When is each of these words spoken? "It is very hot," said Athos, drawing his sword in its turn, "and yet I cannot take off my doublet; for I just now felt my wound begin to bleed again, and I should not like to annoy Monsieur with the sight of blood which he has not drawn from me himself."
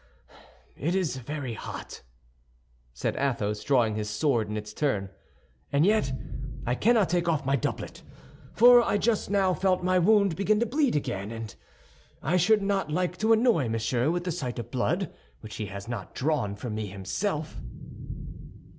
"It 0.75 0.95
is 0.95 1.17
very 1.17 1.53
hot," 1.53 2.01
said 2.91 3.15
Athos, 3.17 3.63
drawing 3.63 3.93
his 3.93 4.09
sword 4.09 4.47
in 4.49 4.57
its 4.57 4.73
turn, 4.73 5.11
"and 5.71 5.85
yet 5.85 6.11
I 6.65 6.73
cannot 6.73 7.07
take 7.07 7.27
off 7.29 7.45
my 7.45 7.55
doublet; 7.55 8.01
for 8.51 8.81
I 8.81 8.97
just 8.97 9.29
now 9.29 9.53
felt 9.53 9.83
my 9.83 9.99
wound 9.99 10.35
begin 10.35 10.59
to 10.59 10.65
bleed 10.65 10.95
again, 10.95 11.29
and 11.29 11.53
I 12.23 12.35
should 12.37 12.63
not 12.63 12.89
like 12.91 13.15
to 13.17 13.31
annoy 13.31 13.69
Monsieur 13.69 14.09
with 14.09 14.23
the 14.23 14.31
sight 14.31 14.57
of 14.57 14.71
blood 14.71 15.13
which 15.41 15.57
he 15.57 15.67
has 15.67 15.87
not 15.87 16.15
drawn 16.15 16.55
from 16.55 16.73
me 16.73 16.87
himself." 16.87 17.61